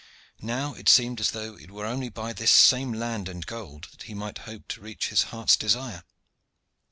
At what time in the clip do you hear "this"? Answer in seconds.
2.33-2.49